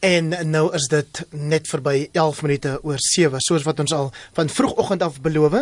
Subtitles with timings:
[0.00, 3.36] En nou is dit net verby 11 minute oor 7.
[3.44, 5.58] Soos wat ons al van vroegoggend af beloof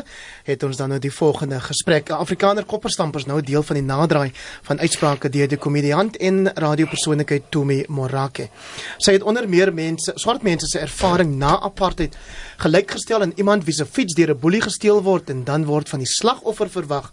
[0.47, 2.13] het ons dan nou die volgende gesprek.
[2.15, 4.31] Afrikaner kopperstampers nou deel van die naderdraai
[4.69, 8.47] van uitsprake deur die komediant en radiopersoonlikheid Tumi Morake.
[9.03, 12.15] Sy het onder meer mense, swart mense se ervaring na apartheid
[12.63, 15.99] gelykgestel aan iemand wie se fiets deur 'n boelie gesteel word en dan word van
[15.99, 17.13] die slagoffer verwag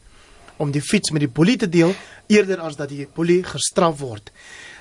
[0.57, 1.96] om die fiets met die boelie te deel
[2.28, 4.32] eerder as dat die boelie gestraf word.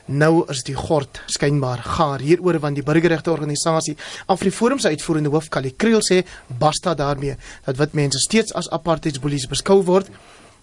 [0.06, 2.20] Nou is die gord skynbaar gaar.
[2.20, 3.96] Hieroor want die burgerregte organisasie
[4.28, 6.20] Afriforum se uitvoerende hoof Kali Kriel sê
[6.60, 10.10] basta daarmee dat wit mense steeds as apartheidsboelies beskou word.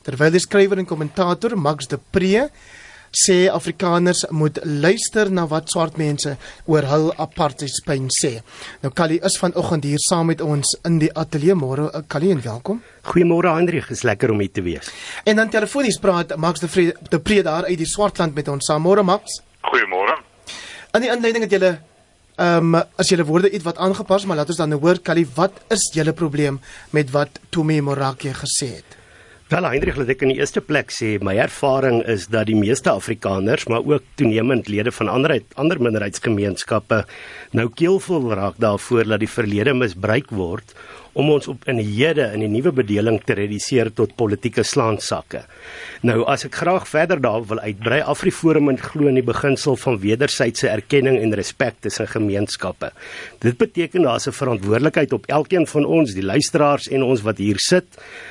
[0.05, 2.49] Terwyl die skrywer en kommentator Max de Pre
[3.11, 8.39] sê Afrikaners moet luister na wat swart mense oor hul apartheidspyn sê.
[8.84, 11.89] Nou Kali is vanoggend hier saam met ons in die ateljee môre.
[12.07, 12.81] Kali en welkom.
[13.11, 14.89] Goeiemôre Hendrik, is lekker om hier te wees.
[15.25, 18.71] En dan telefonies praat Max de Vrede de Pre daar uit die Swartland met ons.
[18.79, 19.41] Môre Max.
[19.67, 20.20] Goeiemôre.
[20.95, 21.71] In die inleiding het julle
[22.41, 25.27] ehm um, as julle woorde iets wat aangepas, maar laat ons dan nou hoor Kali,
[25.35, 26.62] wat is julle probleem
[26.95, 29.01] met wat Tommy Morake gesê het?
[29.52, 32.88] Wel Heinrich, laat ek in die eerste plek sê my ervaring is dat die meeste
[32.88, 37.02] Afrikaners, maar ook toenemend lede van ander ander minderheidsgemeenskappe
[37.60, 40.72] nou keelvol raak daarvoor dat die verlede misbruik word
[41.13, 45.43] om ons op in die hede in die nuwe bedeling te reduseer tot politieke slaansakke.
[46.07, 50.70] Nou as ek graag verder daarop wil uitbrei, Afriforum glo in die beginsel van wederwysige
[50.71, 52.91] erkenning en respek tussen gemeenskappe.
[53.39, 57.59] Dit beteken daar's 'n verantwoordelikheid op elkeen van ons, die luisteraars en ons wat hier
[57.59, 57.85] sit,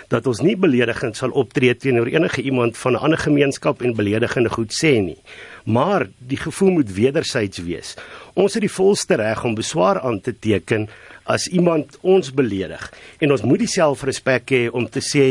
[0.09, 4.49] dat ons nie beledigend sal optree teenoor enige iemand van 'n ander gemeenskap en beledigende
[4.49, 5.19] goed sê nie.
[5.65, 7.95] Maar die gevoel moet wederwysig wees.
[8.35, 10.89] Ons het die volste reg om beswaar aan te teken
[11.31, 12.87] as iemand ons beledig
[13.23, 15.27] en ons moet dieselfde respek hê om te sê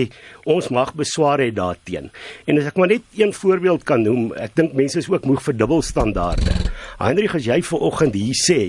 [0.49, 2.11] ons mag beswaar hê daarteen.
[2.47, 5.43] En as ek maar net een voorbeeld kan noem, ek dink mense is ook moeg
[5.47, 6.55] vir dubbelstandaarde.
[7.01, 8.61] Hendrik as jy ver oggend hier sê,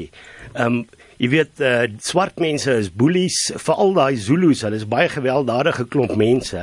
[0.54, 0.82] ehm um,
[1.20, 6.14] Jy weet uh, swart mense is boelies, veral daai Zulu's, hulle is baie gewelddadige klomp
[6.16, 6.62] mense.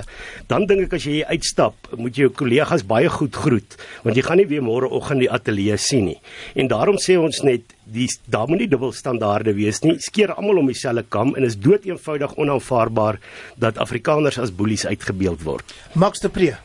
[0.49, 4.23] Dan dink ek as jy uitstap, moet jy jou kollegas baie goed groet, want jy
[4.25, 6.17] gaan nie weer môreoggend die ateljee sien nie.
[6.57, 9.99] En daarom sê ons net die daar moet nie dubbelstandaarde wees nie.
[10.01, 13.21] Skeer almal om dieselfde kam en is dood eenvoudig onaanvaarbaar
[13.61, 15.77] dat Afrikaners as boelies uitgebeeld word.
[15.93, 16.55] Max de Pre.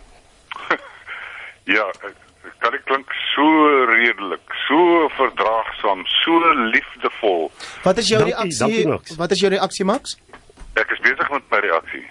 [1.77, 1.87] ja,
[2.63, 3.47] kan ek klink so
[3.91, 7.51] redelik, so verdraagsaam, so liefdevol.
[7.83, 8.85] Wat is jou dankie, reaksie?
[8.87, 10.17] Dankie, wat is jou reaksie Max?
[10.79, 12.05] Ek is besig met my reaksie.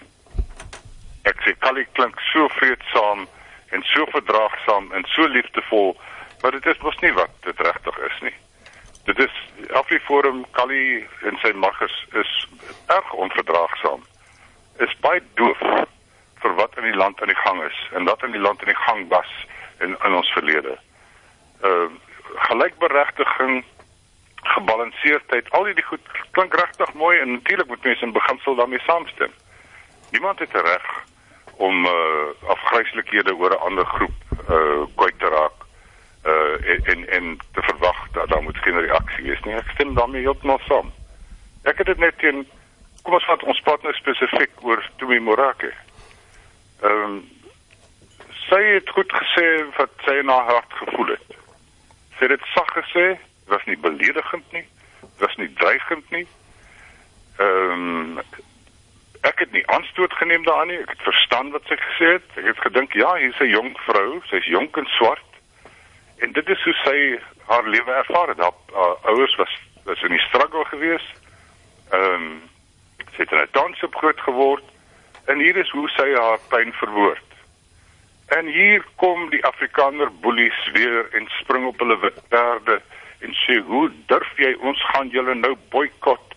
[1.30, 3.28] Ek sê Kali klink so vreedsaam
[3.72, 5.96] en so verdraagsaam en so liefdevol,
[6.42, 8.36] maar dit is mos nie wat dit regtig is nie.
[9.08, 9.40] Dit is
[9.78, 12.34] Afriforum Kali en sy maggers is
[12.94, 14.04] erg onverdraagsaam.
[14.84, 15.64] Is baie doof
[16.42, 18.74] vir wat in die land aan die gang is en wat in die land aan
[18.74, 19.32] die gang was
[19.82, 20.78] in in ons verlede.
[21.64, 21.90] Uh
[22.32, 23.64] gelykberegtiging,
[24.36, 29.34] gebalanseerdheid, al hierdie goed klink regtig mooi en natuurlik moet mense in beginsel daarmee saamstem.
[30.12, 30.88] Niemand het reg
[31.56, 34.18] om uh afgryslikhede oor 'n ander groep
[34.50, 35.58] uh kwyt te raak
[36.26, 39.56] uh en en te verwag dat daar moet geen reaksie wees nie.
[39.56, 40.92] Ek stem daarmee heeltemal saam.
[41.64, 42.48] Ek het dit net teen
[43.02, 45.74] kom ons vat ons praat nou spesifiek oor Tumi Morake.
[46.82, 47.22] Ehm um,
[48.52, 49.48] sy het goed gesê
[49.78, 51.36] wat sy in haar hart gevoel het.
[52.18, 53.06] Sy het dit sag gesê,
[53.48, 54.66] was nie beledigend nie,
[55.24, 56.28] was nie dreigend nie.
[57.40, 58.24] Ehm um,
[59.22, 60.80] ek het nie aanstoot geneem daaraan nie.
[60.82, 62.30] Ek het verstaan wat sy gesê het.
[62.42, 65.30] Ek het gedink, ja, hier's 'n jong vrou, sy's jonk en swart.
[66.26, 66.98] En dit is hoe sy
[67.46, 68.42] haar lewe ervaar het.
[68.42, 69.54] Haar, haar ouers was
[69.86, 71.06] was in die struggle gewees.
[71.92, 72.42] Ehm um,
[73.16, 74.64] sy het in 'n township groot geword
[75.26, 77.31] en hier is hoe sy haar pyn verwoord.
[78.32, 82.78] En hier kom die Afrikaner boelies weer en spring op hulle wit perde
[83.20, 84.54] en sê hoe durf jy?
[84.64, 86.36] Ons gaan julle nou boikot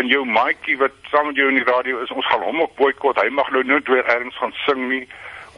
[0.00, 2.72] en jou maatjie wat saam met jou in die radio is ons gaan hom ook
[2.78, 5.02] boikot hy mag nou nooit weer ergens gaan sing nie.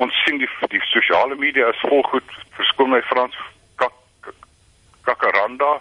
[0.02, 2.34] Ons sien die die sosiale media is vol goed.
[2.58, 3.38] Verskoon my Frans
[3.78, 3.94] kak,
[5.06, 5.76] kakaranda.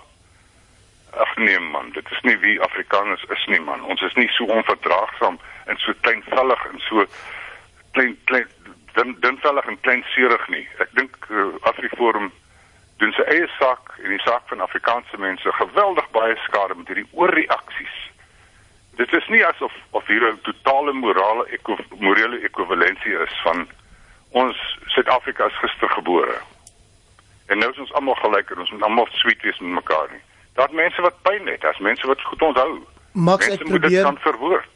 [1.25, 3.81] Ag nee man dit is nie wie Afrikaners is nie man.
[3.89, 7.09] Ons is nie so onverdraagsaam en so kleinvallig en so
[7.97, 8.54] klein klein
[8.95, 10.65] dun dunvellig en kleinserig nie.
[10.83, 12.31] Ek dink uh, Afriforum
[13.03, 17.09] doen sy eie saak en die saak van Afrikaanse mense geweldig baie skade met hierdie
[17.11, 17.95] oorreaksies.
[18.95, 23.67] Dit is nie asof of hier 'n totale morale eko, morele ekwivalensie is van
[24.29, 24.57] ons
[24.87, 26.39] Suid-Afrika is gister gebore.
[27.47, 30.23] En nou is ons almal gelyk en ons moet almal sweet wees met mekaar nie.
[30.53, 32.79] Daar's mense wat pyn het, daar's mense wat goed onthou.
[33.11, 33.89] Max, mense moet probeer...
[33.89, 34.71] dit kan verwoord.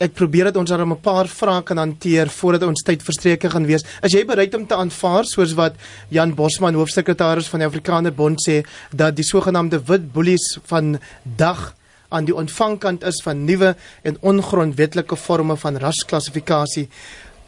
[0.00, 3.66] Ek probeer dat ons daarom 'n paar vrae kan hanteer voordat ons tyd verstreke gaan
[3.66, 3.84] wees.
[4.02, 5.74] Is jy bereid om te aanvaar soos wat
[6.08, 8.64] Jan Bosman, hoofsekretaris van die Afrikaner Bond sê
[8.94, 11.74] dat die sogenaamde wit boelies van dag
[12.08, 16.88] aan die ontvangkant is van nuwe en ongrondwetlike forme van rasklassifikasie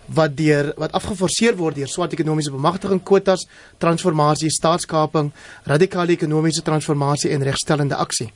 [0.06, 3.48] wat deur wat afgeforseer word deur swart ekonomiese bemagtiging kwotas,
[3.78, 5.32] transformasie, staatskaping,
[5.64, 8.30] radikale ekonomiese transformasie en regstellende aksie.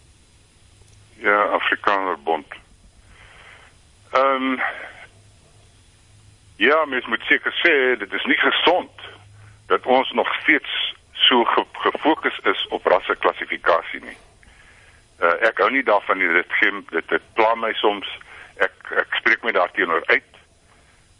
[1.21, 2.56] Ja, Afrikaner Bond.
[4.17, 4.61] Ehm um,
[6.57, 8.91] Ja, mens moet seker sê dit is nie gesond
[9.67, 14.17] dat ons nog steeds so ge gefokus is op rasseklassifikasie nie.
[15.21, 18.09] Uh, ek hou nie daarvan nie dit gee dit dit pla my soms
[18.65, 20.33] ek ek spreek my daarteenoor uit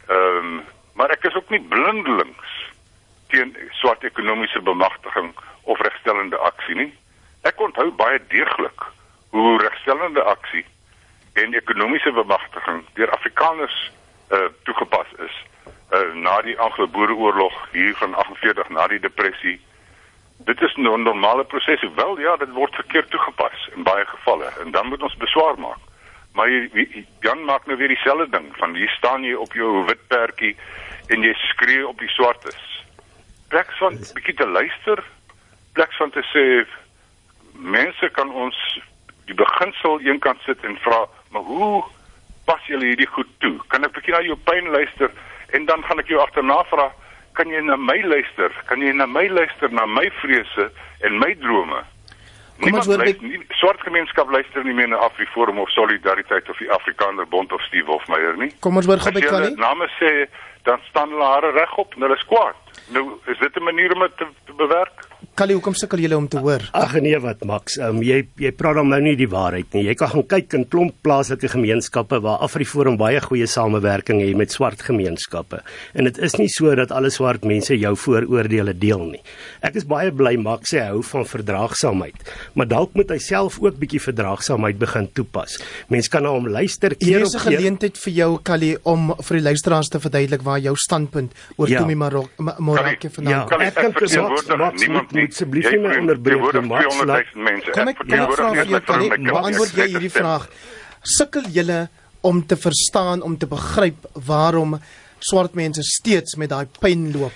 [0.07, 0.63] Ehm um,
[0.97, 2.53] maar ek is ook nie blindelings
[3.29, 5.33] teen swart ekonomiese bemagtiging
[5.69, 6.93] of regstellende aksie nie.
[7.45, 8.85] Ek onthou baie deeglik
[9.35, 10.65] hoe regstellende aksie
[11.43, 13.91] en ekonomiese bemagtiging deur Afrikaners
[14.31, 15.35] uh toegepas is
[15.93, 19.59] uh na die Anglo-Boereoorlog hier van 48 na die depressie.
[20.49, 21.85] Dit is 'n normale proses.
[21.95, 25.81] Wel ja, dit word verkeerd toegepas in baie gevalle en dan moet ons beswaar maak.
[26.33, 30.07] Maar jy, Jan maak nou weer dieselfde ding van hier staan jy op jou wit
[30.07, 30.55] perdjie
[31.07, 32.85] en jy skree op die swartes.
[33.47, 35.03] Pleks van bietjie te luister,
[35.73, 36.43] pleks van te sê
[37.53, 38.57] mense kan ons
[39.25, 41.83] die beginsel eenkant sit en vra, maar hoe
[42.47, 43.55] pas julle hierdie goed toe?
[43.73, 45.11] Kan ek bietjie na jou pyn luister
[45.55, 46.89] en dan gaan ek jou agterna vra,
[47.37, 48.53] kan jy na my luister?
[48.69, 50.69] Kan jy na my luister na my vrese
[51.05, 51.83] en my drome?
[52.57, 56.71] Kom ons hoor die swart gemeenskap luister nie meer na Afriforum of Solidariteit of die
[56.73, 58.49] Afrikaner Bond of Steve Hofmeyer nie.
[58.65, 59.51] Kom ons hoor gou by Kali.
[59.61, 60.25] Name sê
[60.67, 62.63] dan staan hulle hare regop en hulle is kwaad.
[62.95, 65.07] Nou is dit 'n manier om dit te, te bewerk?
[65.37, 66.63] Kali, hoekom sukkel julle om te hoor?
[66.73, 69.83] Ag nee, wat Max, um, jy jy praat dan nou nie die waarheid nie.
[69.85, 74.51] Jy kan gaan kyk in klomp plaaslike gemeenskappe waar Afriforum baie goeie samewerking het met
[74.51, 75.59] swart gemeenskappe.
[75.93, 79.21] En dit is nie so dat alle swart mense jou vooroordeele deel nie.
[79.61, 83.59] Ek is baie bly Max sê hy hou van verdraagsaamheid, maar dalk moet hy self
[83.61, 85.59] ook bietjie verdraagsaamheid begin toepas.
[85.93, 87.13] Mense kan na hom luister keer op keer.
[87.13, 90.73] Hier is 'n geleentheid vir jou Kali om vir die luisteraars te verduidelik waar jou
[90.79, 91.81] standpunt oor ja.
[91.81, 93.51] Tumi Marok Morake vanaand.
[93.51, 97.13] Ja, ek kan vir Max, Max niemand nie asseblief nie my onderbreek nie, maar kom
[97.15, 97.33] ek
[97.73, 100.47] kom ek vra vir jou kan jy antwoord jy hierdie vraag?
[101.17, 101.81] Sukkel julle
[102.27, 104.79] om te verstaan om te begryp waarom
[105.19, 107.35] swart mense steeds met daai pyn loop?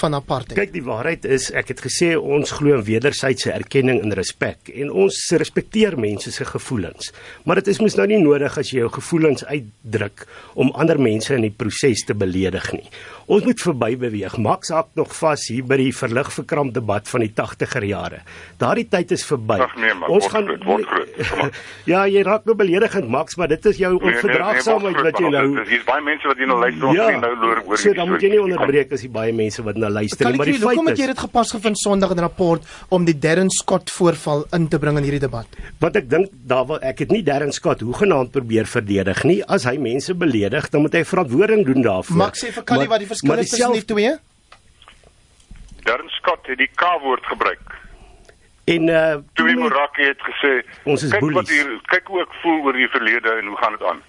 [0.00, 0.56] Van apartheid.
[0.58, 4.92] Kyk, die waarheid is ek het gesê ons glo in wederwysige erkenning en respek en
[5.04, 7.12] ons respekteer mense se gevoelens.
[7.44, 11.34] Maar dit is mos nou nie nodig as jy jou gevoelens uitdruk om ander mense
[11.36, 12.86] in die proses te beledig nie.
[13.32, 14.34] Ons moet verby beweeg.
[14.44, 18.18] Max hak nog vas hier by die verlig verkramp debat van die 80er jare.
[18.60, 19.56] Daardie tyd is verby.
[19.80, 21.20] Nee, man, ons gaan groot, word groot.
[21.92, 25.22] ja, jy raak nou beledigend Max, maar dit is jou nee, onverdraagsaamheid nee, nee, wat
[25.22, 27.80] jy nou Dis hier's baie mense wat hier nou luister ons ja, nou loer oor.
[27.80, 30.50] So dan moet jy nie onderbreek as jy baie mense wat nou luister nie, maar
[30.52, 33.16] die feit is Kom ek jy dit gepas gevind Sondag in 'n rapport om die
[33.16, 35.48] Darren Scott voorval in te bring in hierdie debat.
[35.80, 39.40] Wat ek dink daar wil ek het nie Darren Scott hoegenaamd probeer verdedig nie.
[39.48, 42.16] As hy mense beledig, dan moet hy verantwoording doen daarvoor.
[42.16, 44.16] Max sê vir Kali wat die verskil is tussen die twee?
[45.82, 47.82] Darren Scott het die K-woord gebruik.
[48.64, 50.52] En uh Tumi Moraki het gesê
[50.86, 53.74] ons is kyk wat hier kyk hoe ek voel oor die verlede en hoe gaan
[53.74, 54.02] dit aan.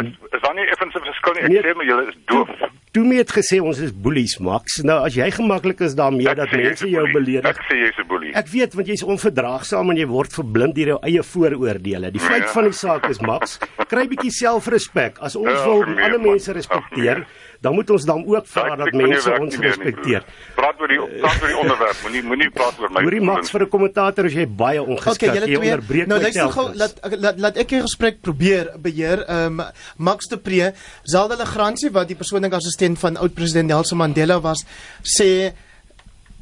[0.00, 1.42] Is, is daar nie effens 'n verskil nie?
[1.44, 2.48] Ek nee, sê maar julle is doof.
[2.96, 4.78] Tumi het gesê ons is boelies, Max.
[4.82, 7.44] Nou as jy gemaklik is daarmee dat mense jou beledig.
[7.44, 8.32] Ek sê jy's 'n boelie.
[8.32, 12.10] Ek weet want jy's onverdraagsaam en jy word verblind deur jou eie vooroordeele.
[12.10, 12.52] Die feit ja.
[12.56, 13.58] van die saak is Max,
[13.92, 15.18] kry bietjie selfrespek.
[15.20, 17.26] As ons ja, wil alle mense respekteer,
[17.60, 20.24] dan moet ons dan ook vra dat mense ons respekteer.
[20.54, 23.02] Praat oor die praat oor die onderwerp, moenie moenie praat oor my.
[23.02, 26.54] Hoorie Max vir 'n kommentator as jy baie ongeskik okay, jy onderbreek nou, my self.
[26.54, 29.24] Nou laat laat laat ek 'n gesprek probeer beheer.
[29.26, 30.72] Ehm um, Max de Pre,
[31.02, 34.64] Zalda Legrandsie wat die persoonlike assistent van oud-president Nelson Mandela was,
[35.02, 35.52] sê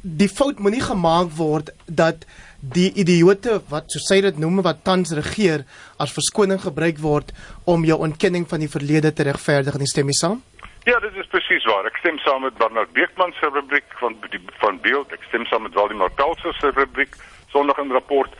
[0.01, 2.25] die fout moenie gemaak word dat
[2.61, 5.65] die idioote wat so sy dit noem wat tans regeer
[6.01, 7.33] as verskoning gebruik word
[7.65, 10.41] om jou ontkenning van die verlede te regverdig en stem jy saam?
[10.87, 11.83] Ja, dit is presies waar.
[11.85, 15.11] Ek stem saam met Bernard Beekman se rubriek van die van beeld.
[15.11, 17.17] Ek stem saam met Waldemar Pelser se rubriek
[17.51, 18.31] sondag in rapport.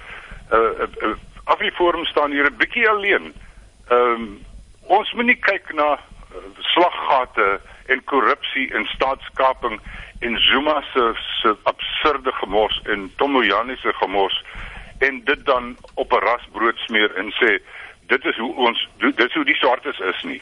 [0.51, 1.11] Uh, uh, uh
[1.43, 3.33] Afriforum staan hier 'n bietjie alleen.
[3.87, 4.45] Ehm um,
[4.87, 5.99] ons moet nie kyk na uh,
[6.71, 9.79] slaggate en korrupsie en staatskaping
[10.19, 11.11] en Zuma se
[11.41, 14.43] se absurde gemors en Tomoyani se gemors
[14.99, 17.59] en dit dan op 'n rasbrood smeer en sê
[18.07, 20.41] dit is hoe ons dit is hoe die swartes is nie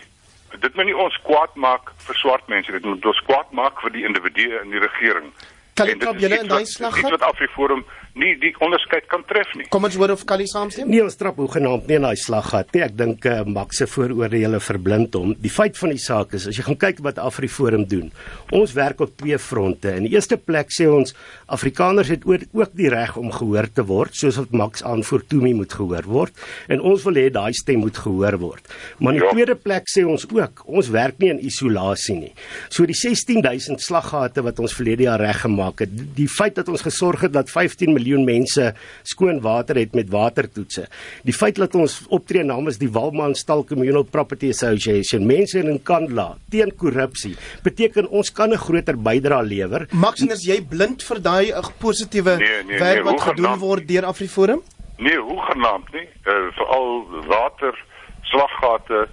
[0.59, 3.93] dit moet nie ons kwaad maak vir swart mense dit moet ons kwaad maak vir
[3.95, 5.31] die individue in die regering.
[5.75, 7.11] Kan ek op julle in daai slag gaan?
[7.17, 7.85] wat Afriforum
[8.19, 9.67] nie die onderskeid kan tref nie.
[9.73, 10.87] Kom ons hoor of Kali saamstem.
[10.91, 12.83] Nee, ons trap hoegenaamd nie in daai slaggat nie.
[12.85, 15.33] Ek dink uh, Max se vooroordeele verblind hom.
[15.41, 18.11] Die feit van die saak is as jy gaan kyk wat AfriForum doen.
[18.55, 19.91] Ons werk op twee fronte.
[19.99, 21.15] In die eerste plek sê ons
[21.51, 25.75] Afrikaners het ook die reg om gehoor te word, soos wat Max aanvoer Tumi moet
[25.75, 28.71] gehoor word en ons wil hê daai stem moet gehoor word.
[28.99, 29.33] Maar in die ja.
[29.35, 32.31] tweede plek sê ons ook ons werk nie in isolasie nie.
[32.71, 37.27] So die 16000 slaggate wat ons verlede jaar reggemaak het, die feit dat ons gesorg
[37.27, 40.85] het dat 15 miljoen mense skoon water het met watertoetse.
[41.25, 46.35] Die feit dat ons optree namens die Walman Stal Communal Property Association, mense in Kandla
[46.53, 49.87] teen korrupsie, beteken ons kan 'n groter bydrae lewer.
[49.91, 54.05] Maxen is jy blind vir daai positiewe nee, nee, werk nee, wat gedoen word deur
[54.05, 54.61] AfriForum?
[54.97, 56.07] Nee, hoe genaamd nie.
[56.23, 57.73] Uh, veral water
[58.21, 59.07] slaggate,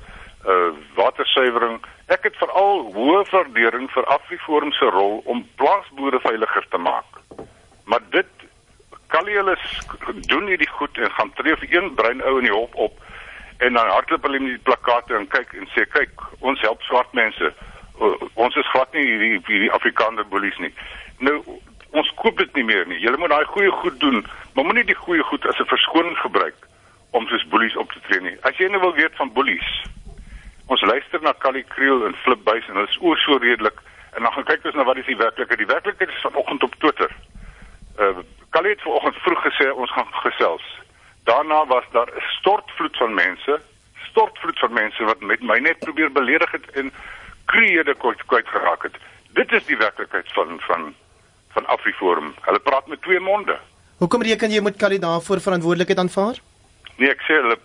[0.46, 1.80] uh watersuiwering.
[2.11, 7.20] Ek het veral hoë waardering vir AfriForum se rol om plaasboere veiliger te maak.
[7.84, 8.41] Maar dit
[9.12, 9.57] Kali hulle
[10.31, 13.00] doen hierdie goed en gaan tree vir een brein ou in die hof op
[13.62, 17.12] en dan hardloop hulle met die plakate en kyk en sê kyk ons help swart
[17.19, 17.52] mense.
[18.35, 20.73] Ons is glad nie hierdie hierdie Afrikaner bullies nie.
[21.21, 21.37] Nou
[21.92, 23.02] ons koop dit nie meer nie.
[23.04, 26.66] Julle moet daai goeie goed doen, maar moenie die goeie goed as 'n verskoning gebruik
[27.11, 28.37] om soos bullies op te tree nie.
[28.49, 29.71] As jy nou wil weet van bullies.
[30.66, 33.78] Ons luister na Kali Kriel en Flip Buys en hulle is oor so redelik
[34.16, 35.59] en dan gaan kyk ons na wat is die werklikheid.
[35.59, 36.71] Die werklikheid is vanoggend op
[38.72, 40.64] het vanoggend vroeg gesê ons gaan gesels.
[41.30, 43.60] Daarna was daar 'n stortvloed van mense,
[44.10, 46.92] stortvloed van mense wat met my net probeer beledig het en
[47.44, 48.96] kreede kwyt kwyt geraak het.
[49.32, 50.94] Dit is die werklikheid van van
[51.54, 52.34] van AfriForum.
[52.40, 53.58] Hulle praat met twee monde.
[53.96, 56.40] Hoekom reken jy moet Kali daarvoor verantwoordelikheid aanvaar?
[56.96, 57.56] Nee, ek sê hulle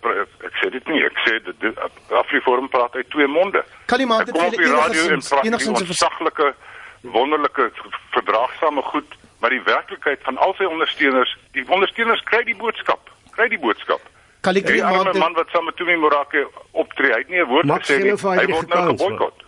[0.48, 1.04] ek sê dit nie.
[1.04, 1.78] Ek sê dit
[2.20, 3.64] AfriForum praat uit twee monde.
[3.86, 6.54] Kali maak dit vir die radio en enigstens 'n versaglike
[7.00, 7.70] wonderlike
[8.10, 13.48] verdraagsame goed maar die werklikheid van al sy ondersteuners, die ondersteuners kry die boodskap, kry
[13.48, 14.00] die boodskap.
[14.40, 17.66] Kalikri maak dit man wat saam met Tumi Morake optree, hy het nie 'n woord
[17.66, 18.14] gesê nie.
[18.14, 19.44] Hy word nou geboikot.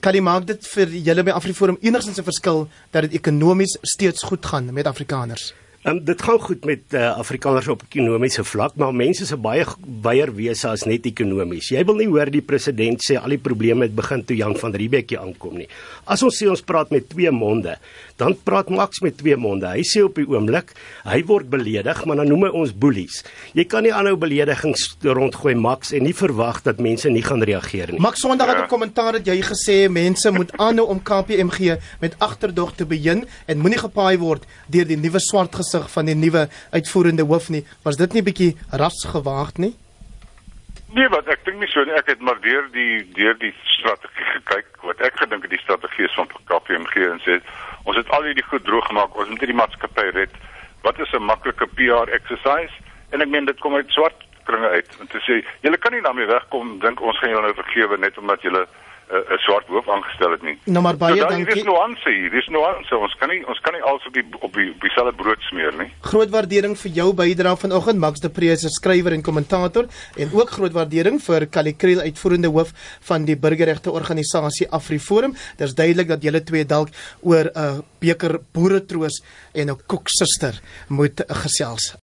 [0.00, 4.46] Kali maak dit vir julle by Afriforum enigstens 'n verskil dat dit ekonomies steeds goed
[4.46, 5.54] gaan met Afrikaners.
[5.86, 9.62] Um, dit gaan goed met uh, Afrikaners op ekonomiese vlak, maar mense is baie
[10.02, 11.68] baie wese as net ekonomies.
[11.70, 14.74] Jy wil nie hoor die president sê al die probleme het begin toe Jan van
[14.74, 15.68] Riebeeck hier aankom nie.
[16.10, 17.76] As ons sê ons praat met twee monde,
[18.18, 19.68] dan praat Max met twee monde.
[19.70, 20.72] Hy sê op die oomblik,
[21.06, 23.20] hy word beledig, maar dan noem hy ons boelies.
[23.54, 27.94] Jy kan nie aanhou beledigings rondgooi Max en nie verwag dat mense nie gaan reageer
[27.94, 28.02] nie.
[28.02, 32.74] Max Sondag het 'n kommentaar dat jy gesê mense moet aanhou om KPMG met agterdog
[32.74, 37.24] te begin en moenie gepaai word deur die nuwe swart gesig van die nuwe uitvoerende
[37.24, 37.64] hoof nie.
[37.82, 39.74] Was dit nie bietjie rasgewaagd nie?
[40.94, 41.92] Nee, wat ek dink nie so nie.
[41.92, 46.04] Ek het maar deur die deur die strategie gekyk wat ek gedink het die strategie
[46.06, 47.40] is van KPMG en sê
[47.86, 49.14] Ons het al hierdie goed droog gemaak.
[49.14, 50.32] Ons moet hierdie maatskappy red.
[50.82, 52.74] Wat is 'n maklike PR exercise?
[53.10, 54.90] En ek meen dit kom uit swart kringe uit.
[55.00, 58.18] En te sê, julle kan nie daarmee wegkom dink ons gaan julle nou vergewe net
[58.18, 58.66] omdat julle
[59.06, 60.56] 'n uh, swart hoof aangestel het nie.
[60.64, 61.54] Nou maar baie so, dankie.
[61.54, 62.30] Dis nuance hier.
[62.30, 62.96] Dis nuance.
[62.96, 65.74] Ons kan nie ons kan nie alles op die op die op dieselfde brood smeer
[65.78, 65.90] nie.
[66.00, 69.86] Groot waardering vir jou bydrae vanoggend Max de Preez, skrywer en kommentator
[70.16, 72.72] en ook groot waardering vir Kalikreel uitvoerende hoof
[73.10, 75.36] van die burgerregte organisasie AfriForum.
[75.56, 76.90] Dit is duidelik dat julle twee dalk
[77.22, 79.22] oor 'n uh, beker boere troos
[79.54, 81.96] en 'n koeksuster moet gesels.